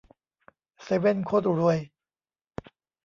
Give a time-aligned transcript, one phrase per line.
[0.83, 1.79] เซเว่นโคตรรวย